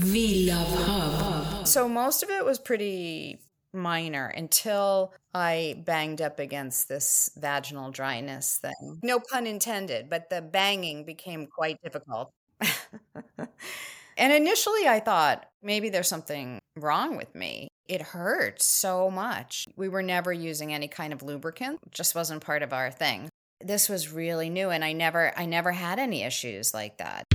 [0.00, 1.66] VLuv Hub.
[1.66, 3.40] So most of it was pretty
[3.72, 9.00] minor until I banged up against this vaginal dryness thing.
[9.02, 12.32] No pun intended, but the banging became quite difficult.
[14.16, 17.68] and initially I thought maybe there's something wrong with me.
[17.86, 19.66] It hurt so much.
[19.76, 23.28] We were never using any kind of lubricant, it just wasn't part of our thing.
[23.60, 27.26] This was really new and I never I never had any issues like that.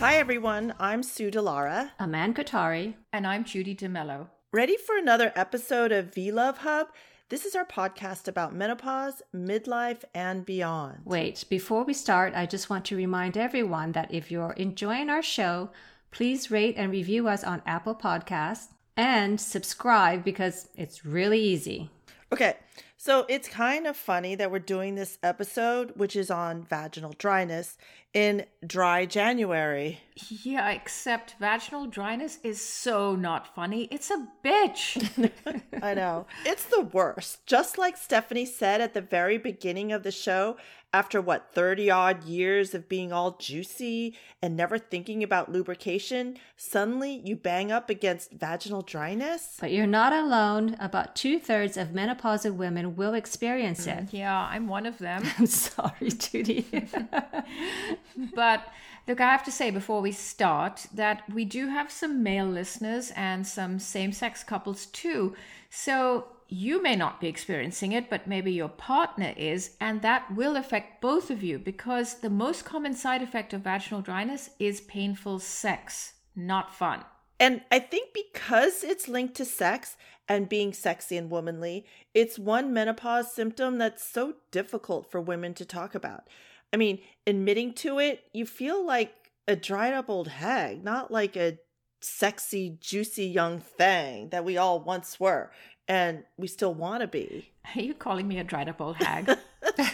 [0.00, 0.72] Hi, everyone.
[0.80, 1.90] I'm Sue deLara.
[2.00, 2.94] Aman Kothari.
[3.12, 4.28] And I'm Judy D'Mello.
[4.50, 6.86] Ready for another episode of VLuv Hub?
[7.28, 11.00] This is our podcast about menopause, midlife, and beyond.
[11.04, 15.22] Wait, before we start, I just want to remind everyone that if you're enjoying our
[15.22, 15.68] show,
[16.10, 21.90] please rate and review us on Apple Podcasts and subscribe because it's really easy.
[22.32, 22.54] Okay,
[23.02, 27.78] so it's kind of funny that we're doing this episode, which is on vaginal dryness,
[28.12, 30.00] in dry January.
[30.28, 33.84] Yeah, except vaginal dryness is so not funny.
[33.84, 35.30] It's a bitch.
[35.82, 36.26] I know.
[36.44, 37.46] It's the worst.
[37.46, 40.58] Just like Stephanie said at the very beginning of the show,
[40.92, 47.22] after what 30 odd years of being all juicy and never thinking about lubrication, suddenly
[47.24, 49.56] you bang up against vaginal dryness.
[49.60, 50.76] But you're not alone.
[50.80, 54.12] About two thirds of menopausal women will experience mm, it.
[54.12, 55.22] Yeah, I'm one of them.
[55.38, 56.66] I'm sorry, Judy.
[58.34, 58.66] but
[59.06, 63.12] look, I have to say before we start that we do have some male listeners
[63.14, 65.36] and some same sex couples too.
[65.70, 70.56] So you may not be experiencing it, but maybe your partner is, and that will
[70.56, 75.38] affect both of you because the most common side effect of vaginal dryness is painful
[75.38, 77.04] sex, not fun.
[77.38, 79.96] And I think because it's linked to sex
[80.28, 85.64] and being sexy and womanly, it's one menopause symptom that's so difficult for women to
[85.64, 86.28] talk about.
[86.72, 89.14] I mean, admitting to it, you feel like
[89.46, 91.58] a dried up old hag, not like a
[92.00, 95.50] sexy, juicy young thing that we all once were
[95.90, 97.50] and we still want to be.
[97.74, 99.36] Are you calling me a dried up old hag?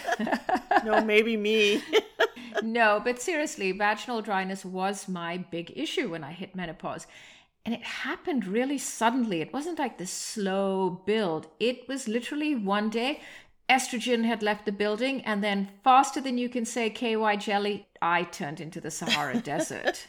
[0.85, 1.83] no, maybe me.
[2.63, 7.07] no, but seriously, vaginal dryness was my big issue when I hit menopause.
[7.65, 9.41] And it happened really suddenly.
[9.41, 11.49] It wasn't like this slow build.
[11.59, 13.23] It was literally one day,
[13.71, 18.25] estrogen had left the building, and then faster than you can say KY jelly, I
[18.25, 20.07] turned into the Sahara Desert.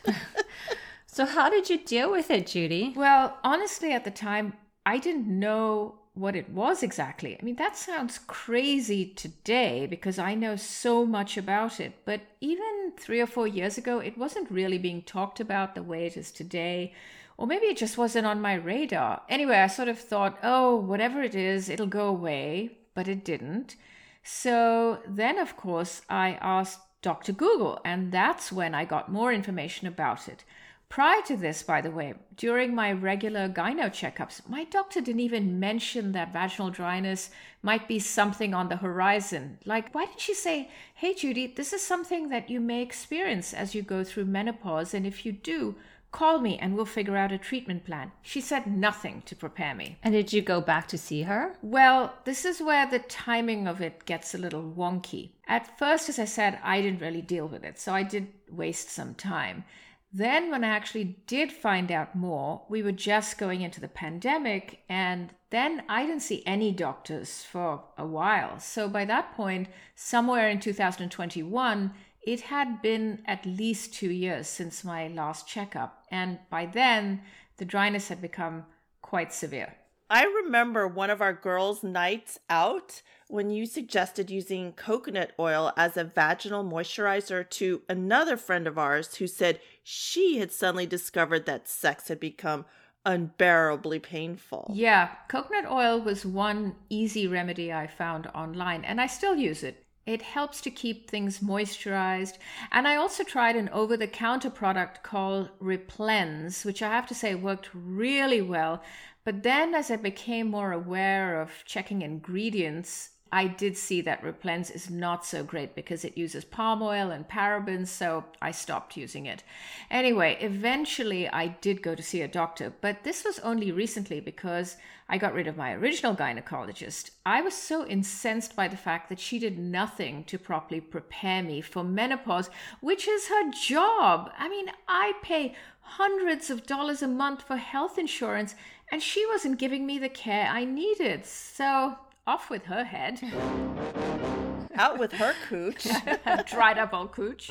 [1.08, 2.94] so, how did you deal with it, Judy?
[2.96, 4.54] Well, honestly, at the time,
[4.88, 7.38] I didn't know what it was exactly.
[7.38, 11.92] I mean, that sounds crazy today because I know so much about it.
[12.06, 16.06] But even three or four years ago, it wasn't really being talked about the way
[16.06, 16.94] it is today.
[17.36, 19.24] Or maybe it just wasn't on my radar.
[19.28, 22.78] Anyway, I sort of thought, oh, whatever it is, it'll go away.
[22.94, 23.76] But it didn't.
[24.24, 27.34] So then, of course, I asked Dr.
[27.34, 30.46] Google, and that's when I got more information about it.
[30.90, 35.60] Prior to this, by the way, during my regular gyno checkups, my doctor didn't even
[35.60, 37.30] mention that vaginal dryness
[37.62, 39.60] might be something on the horizon.
[39.66, 43.76] Like, why didn't she say, hey, Judy, this is something that you may experience as
[43.76, 45.76] you go through menopause, and if you do,
[46.12, 48.12] call me and we'll figure out a treatment plan.
[48.22, 49.98] She said nothing to prepare me.
[50.02, 51.58] And did you go back to see her?
[51.62, 55.32] Well, this is where the timing of it gets a little wonky.
[55.48, 58.90] At first, as I said, I didn't really deal with it, so I did waste
[58.90, 59.66] some time.
[60.12, 64.84] Then, when I actually did find out more, we were just going into the pandemic,
[64.88, 68.60] and then I didn't see any doctors for a while.
[68.60, 71.94] So, by that point, somewhere in 2021,
[72.26, 76.04] it had been at least two years since my last checkup.
[76.10, 77.22] And by then,
[77.58, 78.66] the dryness had become
[79.02, 79.76] quite severe.
[80.10, 85.98] I remember one of our girls' nights out when you suggested using coconut oil as
[85.98, 91.68] a vaginal moisturizer to another friend of ours who said she had suddenly discovered that
[91.68, 92.66] sex had become
[93.06, 94.72] unbearably painful.
[94.74, 99.84] Yeah, coconut oil was one easy remedy I found online, and I still use it.
[100.06, 102.38] It helps to keep things moisturized.
[102.72, 107.14] And I also tried an over the counter product called Replens, which I have to
[107.14, 108.82] say worked really well.
[109.28, 114.74] But then, as I became more aware of checking ingredients, I did see that Replens
[114.74, 119.26] is not so great because it uses palm oil and parabens, so I stopped using
[119.26, 119.44] it.
[119.92, 124.78] Anyway, eventually I did go to see a doctor, but this was only recently because
[125.10, 127.12] I got rid of my original gynecologist.
[127.26, 131.60] I was so incensed by the fact that she did nothing to properly prepare me
[131.60, 134.32] for menopause, which is her job.
[134.38, 138.56] I mean, I pay hundreds of dollars a month for health insurance,
[138.92, 141.26] and she wasn't giving me the care I needed.
[141.26, 143.22] So off with her head.
[144.76, 145.88] Out with her cooch.
[146.46, 147.50] dried up old cooch.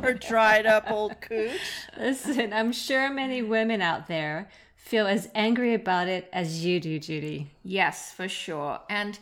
[0.00, 1.60] Her dried up old cooch.
[1.98, 7.00] Listen, I'm sure many women out there feel as angry about it as you do,
[7.00, 7.50] Judy.
[7.64, 8.78] Yes, for sure.
[8.88, 9.18] And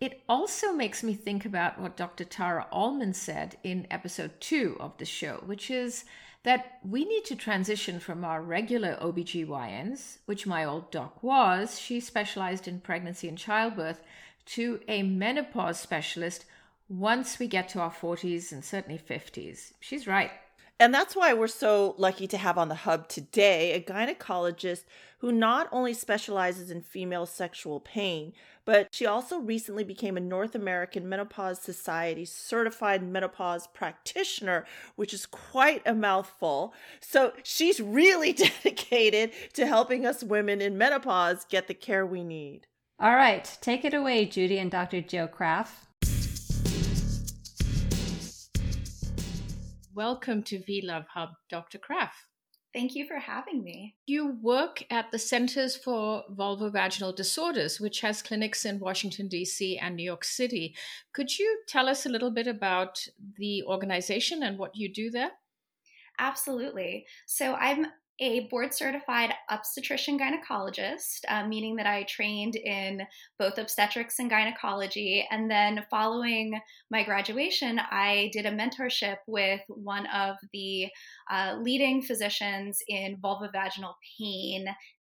[0.00, 2.24] it also makes me think about what Dr.
[2.24, 6.04] Tara Allmen said in episode two of the show, which is
[6.44, 12.00] that we need to transition from our regular OBGYNs, which my old doc was, she
[12.00, 14.02] specialized in pregnancy and childbirth,
[14.46, 16.44] to a menopause specialist
[16.88, 19.72] once we get to our 40s and certainly 50s.
[19.80, 20.30] She's right.
[20.80, 24.84] And that's why we're so lucky to have on the hub today a gynecologist
[25.18, 28.32] who not only specializes in female sexual pain,
[28.64, 34.64] but she also recently became a North American Menopause Society certified menopause practitioner,
[34.94, 36.72] which is quite a mouthful.
[37.00, 38.32] So she's really
[38.62, 42.68] dedicated to helping us women in menopause get the care we need.
[43.00, 45.00] All right, take it away, Judy and Dr.
[45.00, 45.87] Jill Krapf.
[49.98, 51.76] Welcome to VLuv Hub, Dr.
[51.76, 52.12] Krapf.
[52.72, 53.96] Thank you for having me.
[54.06, 59.76] You work at the Centers for Vulvovaginal Disorders, which has clinics in Washington, D.C.
[59.76, 60.76] and New York City.
[61.12, 63.04] Could you tell us a little bit about
[63.38, 65.32] the organization and what you do there?
[66.20, 67.04] Absolutely.
[67.26, 67.86] So, I'm
[68.20, 73.02] a board certified obstetrician gynecologist, uh, meaning that I trained in
[73.38, 75.26] both obstetrics and gynecology.
[75.30, 76.58] And then following
[76.90, 80.88] my graduation, I did a mentorship with one of the
[81.30, 84.66] uh, leading physicians in vulvovaginal pain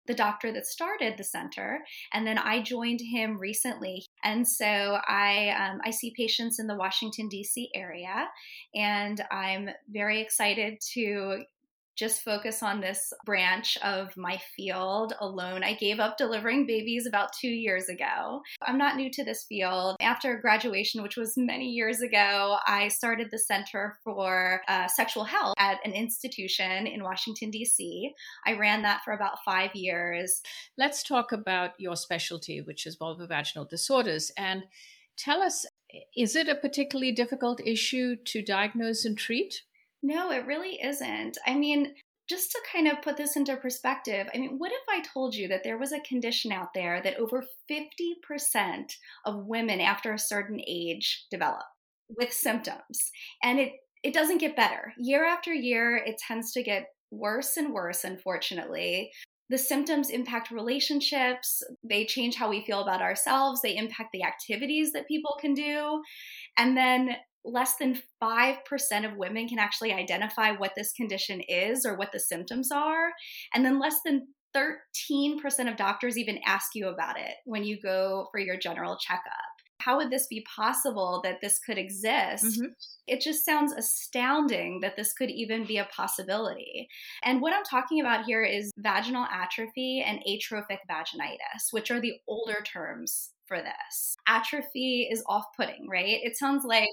[0.10, 1.82] the doctor that started the center,
[2.14, 4.04] and then I joined him recently.
[4.24, 7.70] And so I um, I see patients in the Washington D.C.
[7.76, 8.28] area,
[8.74, 11.44] and I'm very excited to
[12.00, 15.64] just focus on this branch of my field alone.
[15.64, 18.42] I gave up delivering babies about two years ago.
[18.66, 19.98] I'm not new to this field.
[20.00, 25.56] After graduation, which was many years ago, I started the Center for uh, Sexual Health
[25.58, 28.14] at an institution in Washington, D.C.
[28.48, 30.42] I ran that for about five years.
[30.78, 34.32] Let's talk about your specialty, which is vulvovaginal disorders.
[34.38, 34.64] And
[35.18, 35.66] tell us,
[36.16, 39.64] is it a particularly difficult issue to diagnose and treat?
[40.02, 41.38] No, it really isn't.
[41.46, 41.94] I mean,
[42.30, 45.48] just to kind of put this into perspective, I mean, what if I told you
[45.48, 48.94] that there was a condition out there that over 50%
[49.26, 51.66] of women after a certain age develop
[52.18, 53.12] with symptoms?
[53.44, 53.74] And it,
[54.04, 54.94] it doesn't get better.
[54.98, 59.12] Year after year, it tends to get worse and worse, unfortunately.
[59.50, 64.92] The symptoms impact relationships, they change how we feel about ourselves, they impact the activities
[64.92, 66.04] that people can do.
[66.56, 68.58] And then less than 5%
[69.06, 73.12] of women can actually identify what this condition is or what the symptoms are.
[73.54, 75.40] And then less than 13%
[75.70, 79.24] of doctors even ask you about it when you go for your general checkup.
[79.82, 82.44] How would this be possible that this could exist?
[82.44, 82.66] Mm-hmm.
[83.08, 86.90] It just sounds astounding that this could even be a possibility.
[87.24, 92.16] And what I'm talking about here is vaginal atrophy and atrophic vaginitis, which are the
[92.28, 94.16] older terms for this.
[94.28, 96.20] Atrophy is off putting, right?
[96.24, 96.90] It sounds like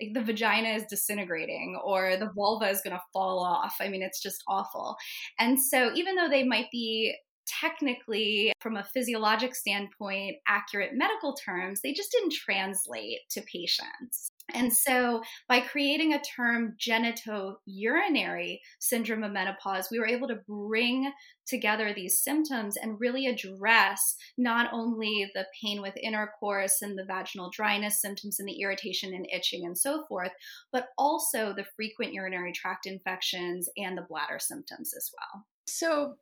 [0.00, 3.76] like the vagina is disintegrating or the vulva is going to fall off.
[3.80, 4.96] I mean, it's just awful.
[5.38, 7.14] And so, even though they might be
[7.60, 14.30] technically, from a physiologic standpoint, accurate medical terms, they just didn't translate to patients.
[14.54, 21.12] And so, by creating a term genitourinary syndrome of menopause, we were able to bring
[21.46, 27.50] together these symptoms and really address not only the pain with intercourse and the vaginal
[27.50, 30.32] dryness symptoms and the irritation and itching and so forth,
[30.72, 35.46] but also the frequent urinary tract infections and the bladder symptoms as well.
[35.66, 36.16] So,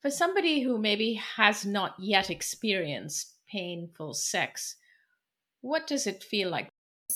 [0.00, 4.76] for somebody who maybe has not yet experienced painful sex,
[5.60, 6.68] what does it feel like?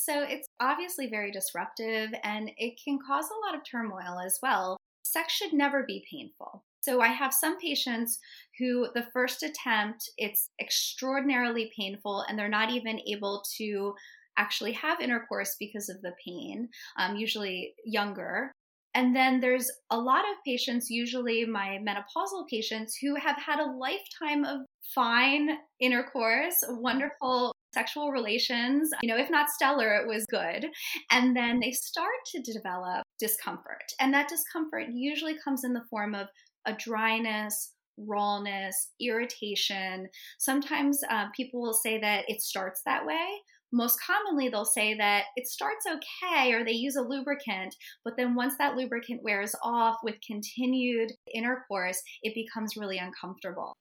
[0.04, 4.76] So it's obviously very disruptive and it can cause a lot of turmoil as well.
[5.04, 6.64] Sex should never be painful.
[6.80, 8.18] So I have some patients
[8.58, 13.94] who the first attempt it's extraordinarily painful and they're not even able to
[14.36, 16.68] actually have intercourse because of the pain,
[16.98, 18.50] um, usually younger.
[18.94, 23.70] And then there's a lot of patients, usually my menopausal patients, who have had a
[23.70, 24.60] lifetime of
[24.94, 28.90] fine intercourse, wonderful sexual relations.
[29.02, 30.66] You know, if not stellar, it was good.
[31.10, 33.84] And then they start to develop discomfort.
[34.00, 36.28] And that discomfort usually comes in the form of
[36.66, 40.08] a dryness, rawness, irritation.
[40.38, 43.26] Sometimes uh, people will say that it starts that way.
[43.72, 47.74] Most commonly, they'll say that it starts okay or they use a lubricant,
[48.04, 53.72] but then once that lubricant wears off with continued intercourse, it becomes really uncomfortable.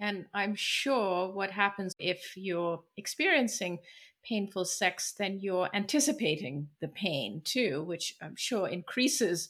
[0.00, 3.78] And I'm sure what happens if you're experiencing
[4.24, 9.48] painful sex, then you're anticipating the pain too, which I'm sure increases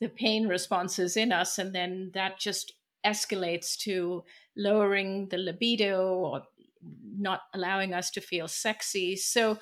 [0.00, 1.58] the pain responses in us.
[1.58, 2.72] And then that just
[3.04, 4.24] escalates to
[4.56, 6.42] lowering the libido or
[6.82, 9.16] not allowing us to feel sexy.
[9.16, 9.58] So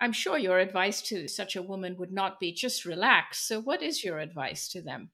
[0.00, 3.46] I'm sure your advice to such a woman would not be just relax.
[3.46, 5.10] So, what is your advice to them?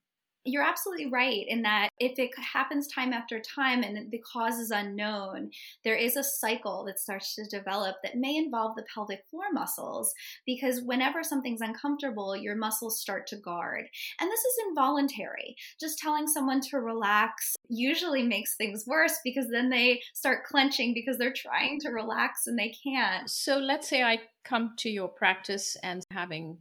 [0.49, 4.71] You're absolutely right in that if it happens time after time and the cause is
[4.71, 5.51] unknown,
[5.85, 10.15] there is a cycle that starts to develop that may involve the pelvic floor muscles
[10.47, 13.85] because whenever something's uncomfortable, your muscles start to guard.
[14.21, 15.55] And this is involuntary.
[15.79, 21.19] Just telling someone to relax usually makes things worse because then they start clenching because
[21.19, 23.29] they're trying to relax and they can't.
[23.29, 26.57] So let's say I come to your practice and having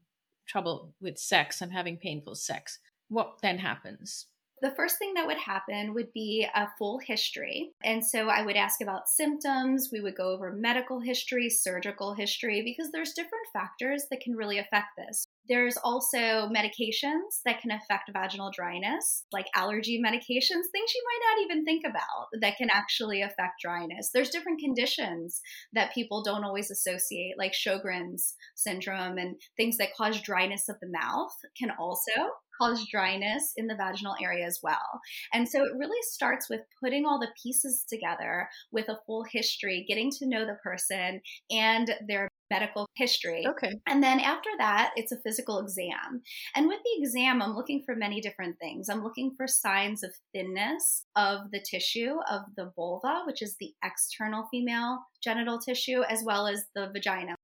[0.46, 4.28] trouble with sex, I'm having painful sex what then happens?
[4.62, 7.74] The first thing that would happen would be a full history.
[7.84, 9.90] And so I would ask about symptoms.
[9.92, 14.58] We would go over medical history, surgical history, because there's different factors that can really
[14.58, 15.26] affect this.
[15.48, 21.46] There's also medications that can affect vaginal dryness, like allergy medications, things you might not
[21.46, 24.10] even think about that can actually affect dryness.
[24.14, 25.42] There's different conditions
[25.74, 30.90] that people don't always associate, like Sjogren's syndrome and things that cause dryness of the
[30.90, 32.12] mouth can also
[32.60, 35.02] cause dryness in the vaginal area as well.
[35.34, 39.86] And so it really starts with putting all the pieces together with a full history,
[39.88, 43.46] getting to know the person and their medical history.
[43.48, 43.74] Okay.
[43.88, 46.22] And then after that, it's a physical exam.
[46.56, 48.90] And with the exam, I'm looking for many different things.
[48.90, 53.74] I'm looking for signs of thinness of the tissue of the vulva, which is the
[53.84, 57.36] external female genital tissue, as well as the vagina.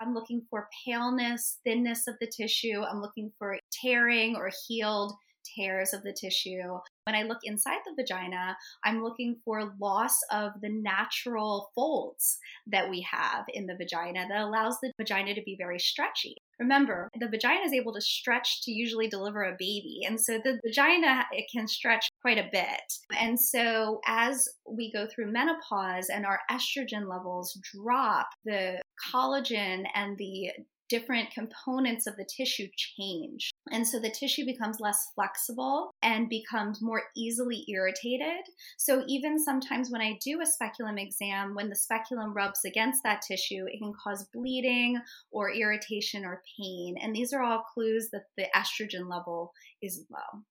[0.00, 2.82] I'm looking for paleness, thinness of the tissue.
[2.82, 5.12] I'm looking for tearing or healed
[5.56, 6.78] tears of the tissue.
[7.10, 12.38] When I look inside the vagina, I'm looking for loss of the natural folds
[12.68, 16.36] that we have in the vagina that allows the vagina to be very stretchy.
[16.60, 20.02] Remember, the vagina is able to stretch to usually deliver a baby.
[20.06, 22.92] And so the vagina, it can stretch quite a bit.
[23.18, 28.80] And so as we go through menopause and our estrogen levels drop, the
[29.12, 30.50] collagen and the
[30.90, 33.50] different components of the tissue change.
[33.70, 38.44] And so the tissue becomes less flexible and becomes more easily irritated.
[38.76, 43.22] So even sometimes when I do a speculum exam, when the speculum rubs against that
[43.22, 46.96] tissue, it can cause bleeding or irritation or pain.
[47.00, 50.42] And these are all clues that the estrogen level is low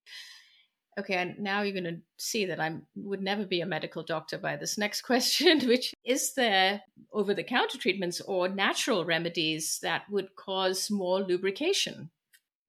[0.98, 4.38] okay, and now you're going to see that I would never be a medical doctor
[4.38, 6.82] by this next question, which is there
[7.14, 12.10] over the counter treatments or natural remedies that would cause more lubrication?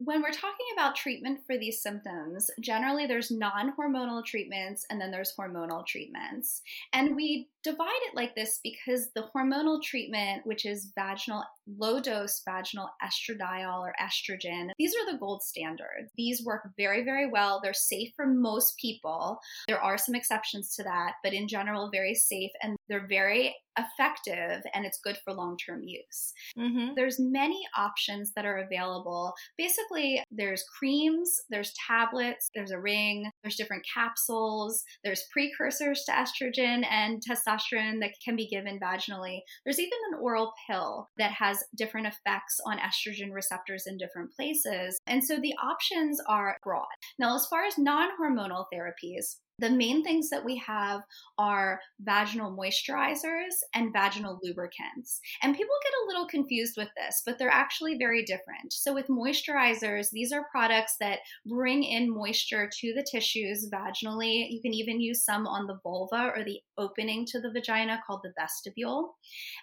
[0.02, 5.11] When we're talking about treatment for these symptoms, generally there's non hormonal treatments and then
[5.11, 6.62] there's hormonal treatments.
[6.95, 11.45] And we divide it like this because the hormonal treatment, which is vaginal,
[11.76, 16.09] low dose vaginal estradiol or estrogen, these are the gold standard.
[16.16, 17.61] These work very, very well.
[17.62, 19.38] They're safe for most people.
[19.69, 24.62] There are some exceptions to that, but in general, very safe and they're very effective
[24.75, 26.32] and it's good for long-term use.
[26.59, 26.94] Mm-hmm.
[26.97, 29.32] There's many options that are available.
[29.56, 36.85] Basically, there's creams, there's tablets, there's a ring, there's different capsules, there's precursors to estrogen
[36.90, 39.40] and testosterone that can be given vaginally.
[39.64, 44.99] There's even an oral pill that has different effects on estrogen receptors in different places.
[45.06, 46.87] And so the options are broad.
[47.18, 51.02] Now, as far as non hormonal therapies, the main things that we have
[51.38, 55.21] are vaginal moisturizers and vaginal lubricants.
[55.43, 58.73] And people get a little confused with this, but they're actually very different.
[58.73, 64.47] So, with moisturizers, these are products that bring in moisture to the tissues vaginally.
[64.50, 68.21] You can even use some on the vulva or the opening to the vagina called
[68.23, 69.17] the vestibule.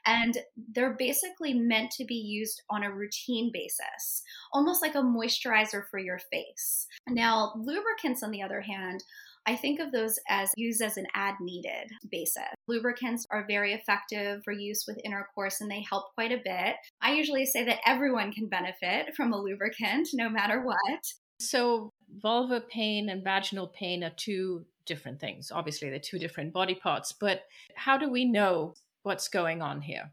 [0.06, 0.38] And
[0.74, 4.24] they're basically meant to be used on a routine basis,
[4.54, 6.88] almost like a moisturizer for your face.
[7.10, 9.04] Now, lubricants, on the other hand,
[9.48, 12.44] I think of those as used as an ad needed basis.
[12.68, 16.75] Lubricants are very effective for use with intercourse and they help quite a bit.
[17.01, 21.01] I usually say that everyone can benefit from a lubricant no matter what.
[21.39, 25.50] So, vulva pain and vaginal pain are two different things.
[25.51, 27.44] Obviously, they're two different body parts, but
[27.75, 28.74] how do we know
[29.04, 30.12] what's going on here?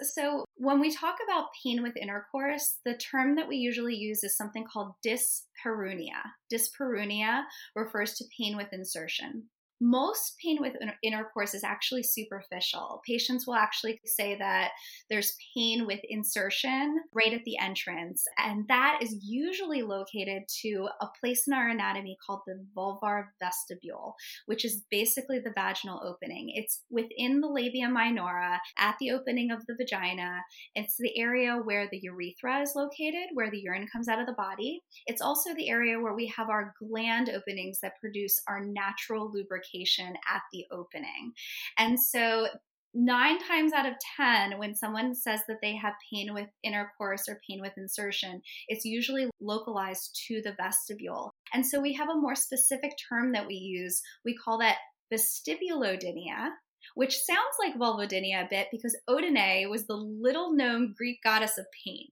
[0.00, 4.36] So, when we talk about pain with intercourse, the term that we usually use is
[4.36, 6.22] something called dyspareunia.
[6.52, 7.42] Dyspareunia
[7.76, 9.48] refers to pain with insertion.
[9.84, 13.02] Most pain with intercourse is actually superficial.
[13.04, 14.70] Patients will actually say that
[15.10, 21.08] there's pain with insertion right at the entrance, and that is usually located to a
[21.18, 24.14] place in our anatomy called the vulvar vestibule,
[24.46, 26.52] which is basically the vaginal opening.
[26.54, 30.42] It's within the labia minora at the opening of the vagina.
[30.76, 34.34] It's the area where the urethra is located, where the urine comes out of the
[34.34, 34.84] body.
[35.08, 39.71] It's also the area where we have our gland openings that produce our natural lubrication
[39.74, 41.32] at the opening.
[41.78, 42.48] And so
[42.94, 47.40] nine times out of 10, when someone says that they have pain with intercourse or
[47.48, 51.32] pain with insertion, it's usually localized to the vestibule.
[51.54, 54.00] And so we have a more specific term that we use.
[54.24, 54.78] We call that
[55.12, 56.50] vestibulodynia,
[56.94, 61.66] which sounds like vulvodynia a bit because Odyne was the little known Greek goddess of
[61.84, 62.08] pain.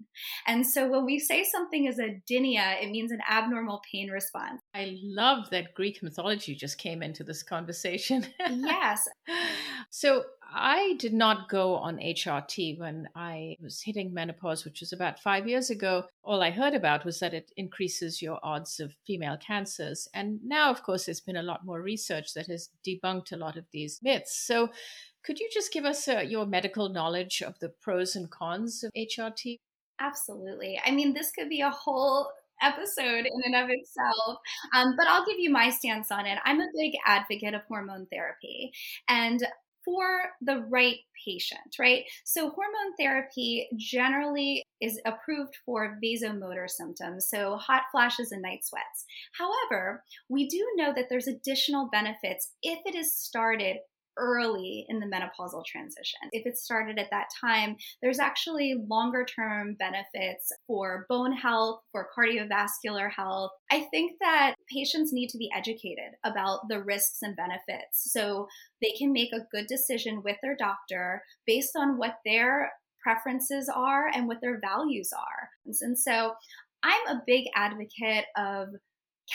[0.46, 4.60] And so when we say something is a dynia, it means an abnormal pain response.
[4.74, 8.26] I love that Greek mythology just came into this conversation.
[8.50, 9.08] yes.
[9.90, 15.20] So I did not go on HRT when I was hitting menopause, which was about
[15.20, 16.04] five years ago.
[16.22, 20.06] All I heard about was that it increases your odds of female cancers.
[20.12, 23.56] And now, of course, there's been a lot more research that has debunked a lot
[23.56, 24.36] of these myths.
[24.36, 24.68] So,
[25.24, 28.92] could you just give us uh, your medical knowledge of the pros and cons of
[28.96, 29.58] HRT?
[30.00, 30.80] Absolutely.
[30.84, 32.30] I mean, this could be a whole
[32.62, 34.38] episode in and of itself.
[34.74, 36.38] Um, but I'll give you my stance on it.
[36.44, 38.72] I'm a big advocate of hormone therapy.
[39.08, 39.40] And
[39.84, 42.04] for the right patient, right?
[42.24, 49.04] So, hormone therapy generally is approved for vasomotor symptoms, so hot flashes and night sweats.
[49.36, 53.78] However, we do know that there's additional benefits if it is started
[54.20, 56.20] early in the menopausal transition.
[56.32, 62.08] If it started at that time, there's actually longer term benefits for bone health, for
[62.16, 63.50] cardiovascular health.
[63.70, 68.46] I think that patients need to be educated about the risks and benefits so
[68.82, 72.72] they can make a good decision with their doctor based on what their
[73.02, 75.48] preferences are and what their values are.
[75.80, 76.34] And so
[76.82, 78.68] I'm a big advocate of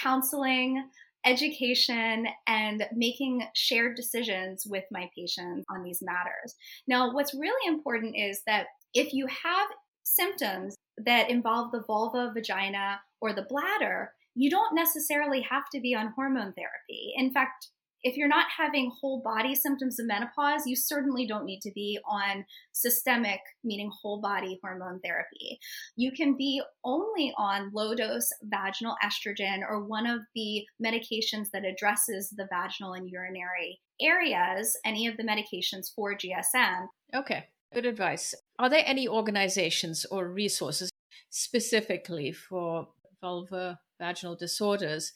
[0.01, 0.89] counseling,
[1.25, 6.55] education and making shared decisions with my patients on these matters.
[6.87, 9.67] Now, what's really important is that if you have
[10.03, 15.95] symptoms that involve the vulva, vagina, or the bladder, you don't necessarily have to be
[15.95, 17.13] on hormone therapy.
[17.17, 17.69] In fact,
[18.05, 21.97] if you're not having whole body symptoms of menopause, you certainly don't need to be
[22.07, 25.59] on systemic, meaning whole body hormone therapy.
[25.95, 31.65] You can be only on low dose vaginal estrogen or one of the medications that
[31.65, 36.85] addresses the vaginal and urinary areas, any of the medications for GSM.
[37.15, 38.35] Okay, good advice.
[38.59, 40.91] Are there any organizations or resources
[41.31, 42.89] specifically for
[43.19, 45.11] vulva vaginal disorders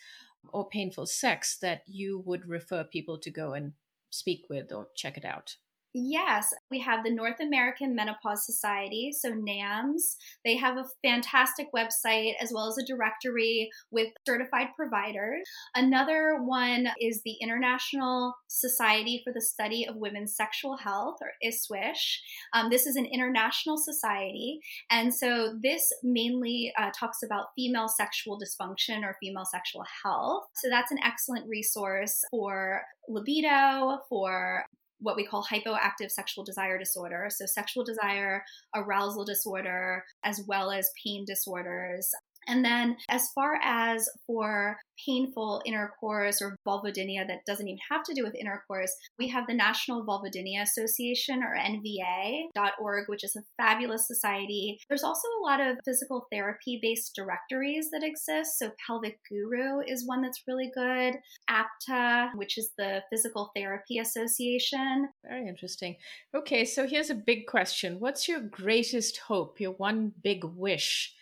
[0.52, 3.74] or painful sex that you would refer people to go and
[4.10, 5.58] speak with or check it out?
[5.94, 10.18] Yes, we have the North American Menopause Society, so NAMS.
[10.46, 15.42] They have a fantastic website as well as a directory with certified providers.
[15.74, 22.20] Another one is the International Society for the Study of Women's Sexual Health, or ISSWSH.
[22.54, 24.60] Um, this is an international society,
[24.92, 30.44] and so this mainly uh, talks about female sexual dysfunction or female sexual health.
[30.54, 34.66] So that's an excellent resource for libido, for
[35.00, 37.28] what we call hypoactive sexual desire disorder.
[37.30, 38.44] So, sexual desire,
[38.76, 42.10] arousal disorder, as well as pain disorders.
[42.50, 48.14] And then, as far as for painful intercourse or vulvodynia that doesn't even have to
[48.14, 54.08] do with intercourse, we have the National Vulvodynia Association or NVA.org, which is a fabulous
[54.08, 54.80] society.
[54.90, 58.58] There's also a lot of physical therapy based directories that exist.
[58.58, 61.16] So, Pelvic Guru is one that's really good,
[61.50, 65.10] APTA, which is the Physical Therapy Association.
[65.24, 65.98] Very interesting.
[66.36, 71.14] Okay, so here's a big question What's your greatest hope, your one big wish?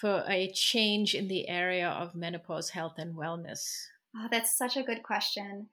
[0.00, 3.84] For a change in the area of menopause health and wellness?
[4.16, 5.68] Oh, that's such a good question.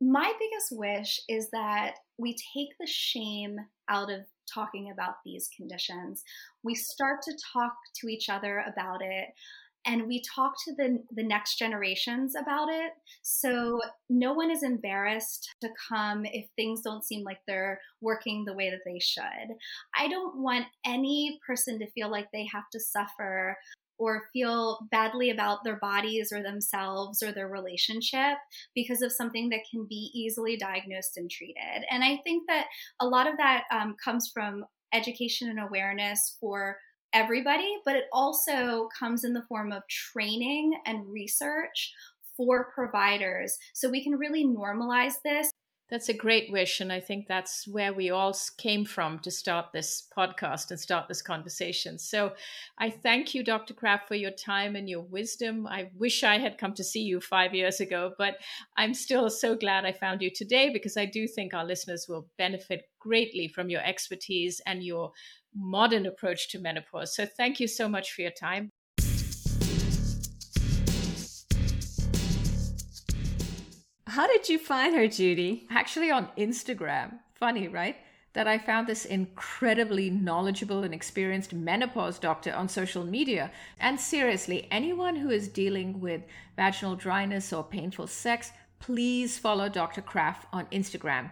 [0.00, 4.20] My biggest wish is that we take the shame out of
[4.52, 6.24] talking about these conditions.
[6.62, 9.28] We start to talk to each other about it
[9.86, 15.48] and we talk to the, the next generations about it so no one is embarrassed
[15.60, 19.22] to come if things don't seem like they're working the way that they should
[19.96, 23.56] i don't want any person to feel like they have to suffer
[24.00, 28.38] or feel badly about their bodies or themselves or their relationship
[28.74, 31.84] because of something that can be easily diagnosed and treated.
[31.90, 32.64] And I think that
[32.98, 34.64] a lot of that um, comes from
[34.94, 36.78] education and awareness for
[37.12, 41.92] everybody, but it also comes in the form of training and research
[42.36, 43.58] for providers.
[43.74, 45.49] So we can really normalize this.
[45.90, 46.80] That's a great wish.
[46.80, 51.08] And I think that's where we all came from to start this podcast and start
[51.08, 51.98] this conversation.
[51.98, 52.32] So
[52.78, 53.74] I thank you, Dr.
[53.74, 55.66] Krapf, for your time and your wisdom.
[55.66, 58.36] I wish I had come to see you five years ago, but
[58.76, 62.28] I'm still so glad I found you today because I do think our listeners will
[62.38, 65.10] benefit greatly from your expertise and your
[65.56, 67.16] modern approach to menopause.
[67.16, 68.70] So thank you so much for your time.
[74.10, 75.68] How did you find her, Judy?
[75.70, 77.20] Actually, on Instagram.
[77.34, 77.96] Funny, right?
[78.32, 83.52] That I found this incredibly knowledgeable and experienced menopause doctor on social media.
[83.78, 86.22] And seriously, anyone who is dealing with
[86.56, 90.02] vaginal dryness or painful sex, please follow Dr.
[90.02, 91.30] Krapf on Instagram.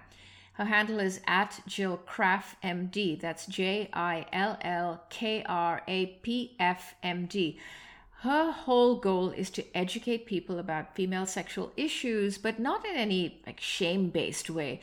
[0.53, 3.21] Her handle is at Jill Krapf MD.
[3.21, 7.59] That's J I L L K R A P F M D.
[8.23, 13.41] Her whole goal is to educate people about female sexual issues, but not in any
[13.47, 14.81] like shame-based way.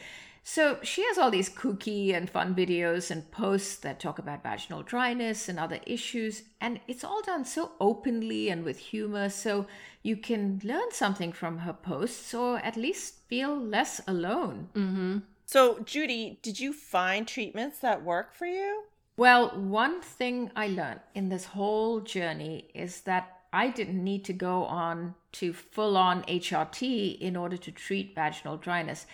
[0.47, 4.83] So she has all these kooky and fun videos and posts that talk about vaginal
[4.83, 9.65] dryness and other issues, and it's all done so openly and with humor, so
[10.03, 14.69] you can learn something from her posts or at least feel less alone.
[14.75, 15.17] Mm-hmm.
[15.47, 18.83] So, Judy, did you find treatments that work for you?
[19.17, 24.33] Well, one thing I learned in this whole journey is that I didn't need to
[24.33, 29.05] go on to full on HRT in order to treat vaginal dryness.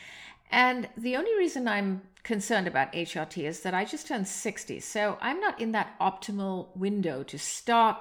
[0.50, 5.20] And the only reason I'm concerned about HRT is that I just turned 60, so
[5.22, 7.98] I'm not in that optimal window to start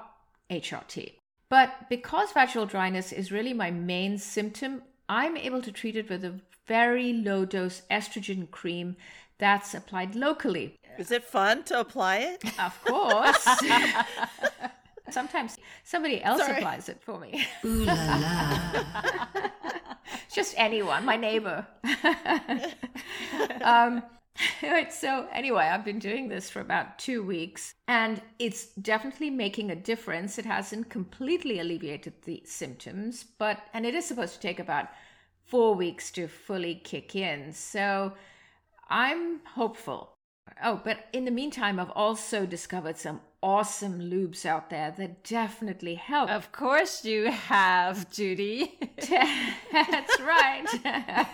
[0.50, 1.12] HRT.
[1.50, 6.24] But because vaginal dryness is really my main symptom, I'm able to treat it with
[6.24, 8.96] a very low dose estrogen cream
[9.40, 10.78] that's applied locally.
[10.98, 12.60] Is it fun to apply it?
[12.60, 13.48] Of course.
[15.10, 16.58] Sometimes somebody else Sorry.
[16.58, 17.44] applies it for me.
[17.64, 19.50] Ooh la la.
[20.32, 21.66] Just anyone, my neighbor.
[23.62, 24.02] um,
[24.90, 29.76] so anyway, I've been doing this for about two weeks, and it's definitely making a
[29.76, 30.38] difference.
[30.38, 34.88] It hasn't completely alleviated the symptoms, but and it is supposed to take about
[35.44, 37.52] four weeks to fully kick in.
[37.52, 38.12] So
[38.90, 40.14] I'm hopeful.
[40.62, 45.94] Oh, but in the meantime, I've also discovered some awesome lubes out there that definitely
[45.94, 46.28] help.
[46.28, 48.78] Of course, you have, Judy.
[49.72, 51.26] That's right.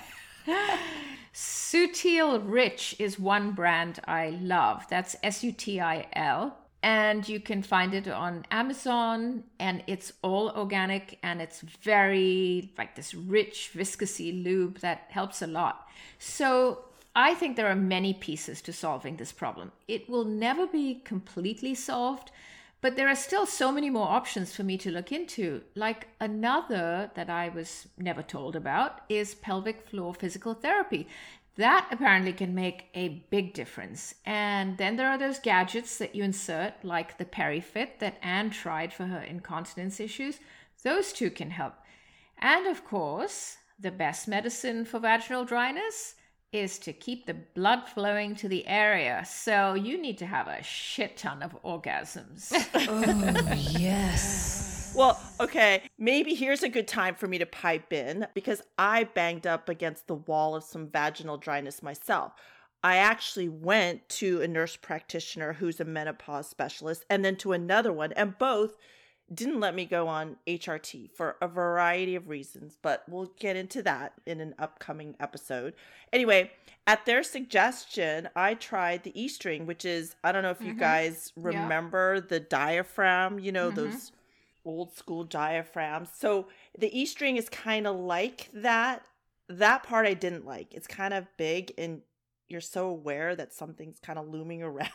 [1.34, 4.84] Sutil Rich is one brand I love.
[4.88, 6.56] That's S U T I L.
[6.82, 12.94] And you can find it on Amazon, and it's all organic and it's very like
[12.94, 15.88] this rich, viscousy lube that helps a lot.
[16.18, 16.84] So
[17.18, 19.72] I think there are many pieces to solving this problem.
[19.88, 22.30] It will never be completely solved,
[22.82, 25.62] but there are still so many more options for me to look into.
[25.74, 31.08] Like another that I was never told about is pelvic floor physical therapy.
[31.56, 34.14] That apparently can make a big difference.
[34.26, 38.92] And then there are those gadgets that you insert, like the PeriFit that Anne tried
[38.92, 40.38] for her incontinence issues.
[40.82, 41.76] Those two can help.
[42.36, 46.15] And of course, the best medicine for vaginal dryness
[46.52, 49.24] is to keep the blood flowing to the area.
[49.28, 52.52] So you need to have a shit ton of orgasms.
[52.74, 54.92] oh, yes.
[54.96, 59.46] Well, okay, maybe here's a good time for me to pipe in because I banged
[59.46, 62.32] up against the wall of some vaginal dryness myself.
[62.82, 67.92] I actually went to a nurse practitioner who's a menopause specialist and then to another
[67.92, 68.76] one, and both
[69.32, 73.82] didn't let me go on HRT for a variety of reasons, but we'll get into
[73.82, 75.74] that in an upcoming episode.
[76.12, 76.52] Anyway,
[76.86, 80.70] at their suggestion, I tried the E string, which is, I don't know if you
[80.70, 80.78] mm-hmm.
[80.78, 82.20] guys remember yeah.
[82.28, 83.90] the diaphragm, you know, mm-hmm.
[83.90, 84.12] those
[84.64, 86.10] old school diaphragms.
[86.16, 86.46] So
[86.78, 89.02] the E string is kind of like that.
[89.48, 90.72] That part I didn't like.
[90.72, 92.02] It's kind of big and
[92.48, 94.90] you're so aware that something's kind of looming around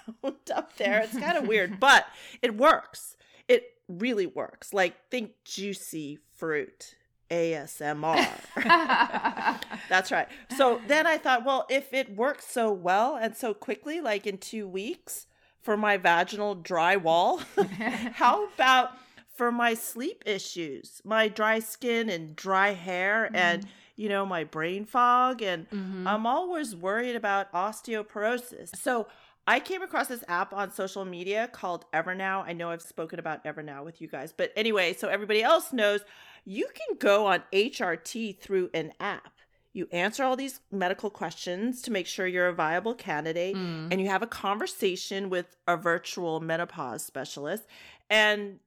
[0.56, 1.02] up there.
[1.02, 2.06] It's kind of weird, but
[2.42, 3.18] it works.
[3.52, 4.74] It really works.
[4.74, 6.96] Like think juicy fruit
[7.32, 8.28] ASMR.
[9.90, 10.28] That's right.
[10.58, 14.38] So then I thought, well, if it works so well and so quickly, like in
[14.38, 15.28] two weeks
[15.62, 17.42] for my vaginal dry wall,
[18.14, 18.92] how about
[19.34, 23.36] for my sleep issues, my dry skin and dry hair mm-hmm.
[23.36, 26.08] and you know my brain fog and mm-hmm.
[26.08, 28.76] I'm always worried about osteoporosis.
[28.76, 29.08] So
[29.52, 32.42] I came across this app on social media called Evernow.
[32.48, 36.00] I know I've spoken about Evernow with you guys, but anyway, so everybody else knows
[36.46, 39.34] you can go on HRT through an app.
[39.74, 43.92] You answer all these medical questions to make sure you're a viable candidate, Mm.
[43.92, 47.64] and you have a conversation with a virtual menopause specialist.
[48.10, 48.60] And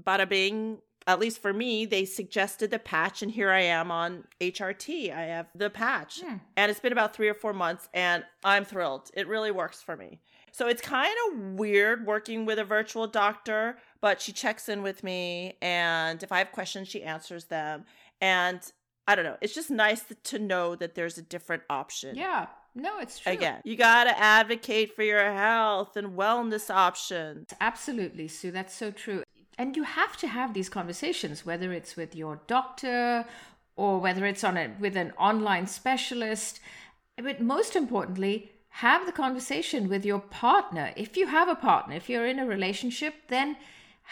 [0.00, 0.78] bada bing,
[1.12, 5.12] at least for me, they suggested the patch, and here I am on HRT.
[5.12, 6.36] I have the patch, Hmm.
[6.56, 9.10] and it's been about three or four months, and I'm thrilled.
[9.14, 10.20] It really works for me.
[10.52, 15.04] So it's kind of weird working with a virtual doctor, but she checks in with
[15.04, 17.84] me, and if I have questions, she answers them.
[18.20, 18.60] And
[19.06, 22.16] I don't know, it's just nice to know that there's a different option.
[22.16, 22.46] Yeah.
[22.72, 23.32] No, it's true.
[23.32, 27.48] Again, you got to advocate for your health and wellness options.
[27.60, 28.52] Absolutely, Sue.
[28.52, 29.24] That's so true.
[29.60, 33.26] And you have to have these conversations, whether it's with your doctor
[33.76, 36.60] or whether it's on a with an online specialist.
[37.18, 38.52] But most importantly,
[38.84, 40.94] have the conversation with your partner.
[40.96, 43.58] If you have a partner, if you're in a relationship, then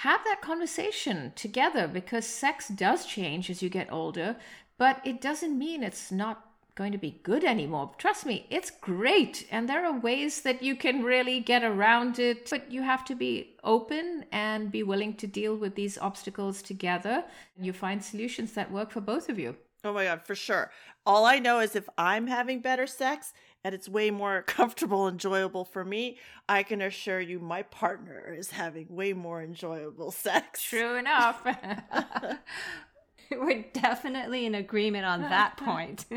[0.05, 4.37] have that conversation together because sex does change as you get older,
[4.77, 6.48] but it doesn't mean it's not
[6.79, 7.91] going to be good anymore.
[7.99, 9.47] Trust me, it's great.
[9.51, 13.17] And there are ways that you can really get around it, but you have to
[13.17, 17.25] be open and be willing to deal with these obstacles together.
[17.61, 19.57] You find solutions that work for both of you.
[19.83, 20.71] Oh my God, for sure.
[21.05, 23.33] All I know is if I'm having better sex
[23.65, 28.51] and it's way more comfortable, enjoyable for me, I can assure you my partner is
[28.51, 30.63] having way more enjoyable sex.
[30.63, 31.45] True enough.
[33.37, 36.05] We're definitely in agreement on that point.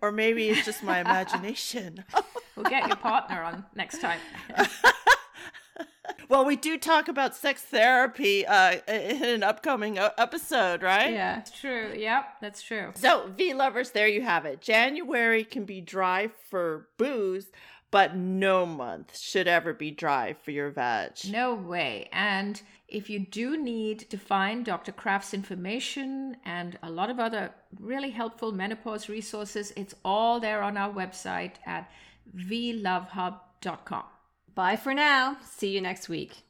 [0.00, 2.04] Or maybe it's just my imagination.
[2.56, 4.20] we'll get your partner on next time.
[6.28, 11.12] well, we do talk about sex therapy uh, in an upcoming uh, episode, right?
[11.12, 11.42] yeah.
[11.60, 11.92] True.
[11.96, 12.92] Yep, that's true.
[12.94, 14.60] So, V lovers, there you have it.
[14.60, 17.48] January can be dry for booze,
[17.90, 21.12] but no month should ever be dry for your veg.
[21.28, 22.08] No way.
[22.12, 24.92] And if you do need to find Dr.
[24.92, 30.76] Krapf's information and a lot of other really helpful menopause resources, it's all there on
[30.76, 31.90] our website at
[32.34, 34.04] vluvhub.com.
[34.54, 35.36] Bye for now.
[35.44, 36.47] See you next week.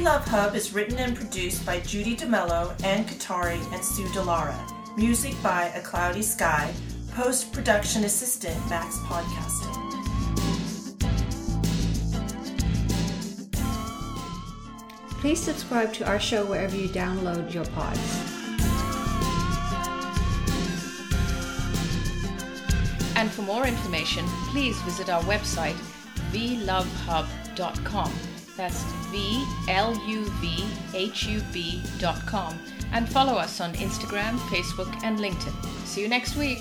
[0.00, 4.56] VLuv Hub is written and produced by Judy D'Mello, Anne Kothari, and Sue deLara.
[4.96, 6.72] Music by acloudyskye.
[7.12, 9.76] Post production assistant Max Podcasting.
[15.20, 18.00] Please subscribe to our show wherever you download your pods.
[23.16, 25.76] And for more information, please visit our website,
[26.32, 28.29] vluvhub.com.
[28.60, 32.58] That's V L U V H U B.com.
[32.92, 35.54] And follow us on Instagram, Facebook, and LinkedIn.
[35.86, 36.58] See you next week.